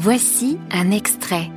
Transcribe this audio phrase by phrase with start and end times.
[0.00, 1.50] Voici un extrait,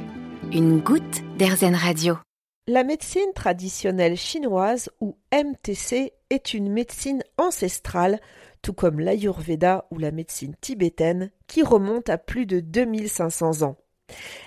[0.51, 2.17] une goutte d'Airzen Radio.
[2.65, 8.19] La médecine traditionnelle chinoise ou MTC est une médecine ancestrale,
[8.63, 13.77] tout comme l'Ayurveda ou la médecine tibétaine, qui remonte à plus de 2500 ans.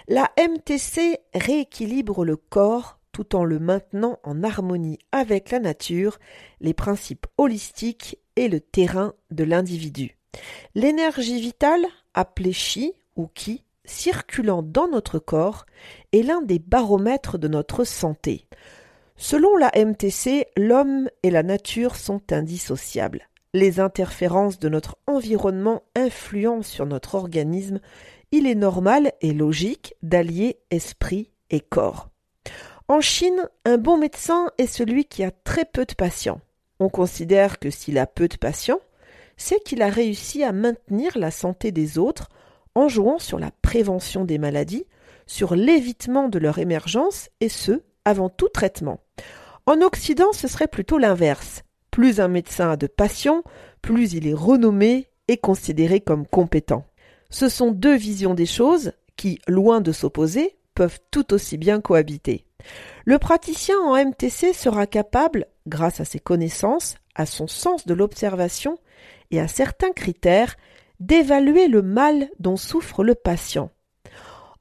[0.08, 6.18] La MTC rééquilibre le corps tout en le maintenant en harmonie avec la nature,
[6.60, 10.18] les principes holistiques et le terrain de l'individu.
[10.74, 15.66] L'énergie vitale, appelée chi ou ki, circulant dans notre corps,
[16.12, 18.46] est l'un des baromètres de notre santé.
[19.16, 23.28] Selon la MTC, l'homme et la nature sont indissociables.
[23.52, 27.78] Les interférences de notre environnement influencent sur notre organisme.
[28.32, 32.08] Il est normal et logique d'allier esprit et corps.
[32.88, 36.40] En Chine, un bon médecin est celui qui a très peu de patients.
[36.80, 38.80] On considère que s'il a peu de patients,
[39.36, 42.28] c'est qu'il a réussi à maintenir la santé des autres
[42.74, 44.86] en jouant sur la prévention des maladies,
[45.26, 49.00] sur l'évitement de leur émergence, et ce, avant tout traitement.
[49.66, 51.62] En Occident, ce serait plutôt l'inverse.
[51.90, 53.42] Plus un médecin a de patients,
[53.80, 56.84] plus il est renommé et considéré comme compétent.
[57.30, 62.44] Ce sont deux visions des choses qui, loin de s'opposer, peuvent tout aussi bien cohabiter.
[63.04, 68.78] Le praticien en MTC sera capable, grâce à ses connaissances, à son sens de l'observation
[69.30, 70.56] et à certains critères,
[71.06, 73.70] d'évaluer le mal dont souffre le patient.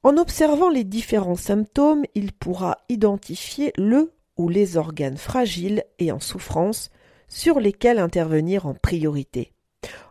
[0.02, 6.20] En observant les différents symptômes, il pourra identifier le ou les organes fragiles et en
[6.20, 6.90] souffrance
[7.28, 9.52] sur lesquels intervenir en priorité.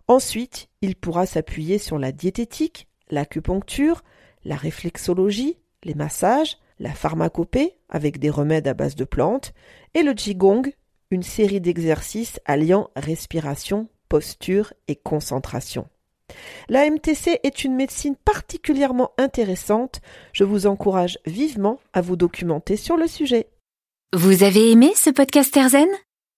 [0.07, 4.01] Ensuite, il pourra s'appuyer sur la diététique, l'acupuncture,
[4.43, 9.53] la réflexologie, les massages, la pharmacopée avec des remèdes à base de plantes
[9.93, 10.63] et le Qigong,
[11.11, 15.87] une série d'exercices alliant respiration, posture et concentration.
[16.69, 20.01] La MTC est une médecine particulièrement intéressante.
[20.31, 23.47] Je vous encourage vivement à vous documenter sur le sujet.
[24.13, 25.87] Vous avez aimé ce podcast Erzen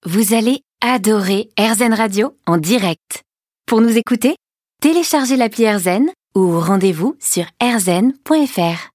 [0.05, 3.23] Vous allez adorer Erzen Radio en direct.
[3.66, 4.35] Pour nous écouter,
[4.81, 8.89] téléchargez l'appli Erzen ou rendez-vous sur erzen.fr.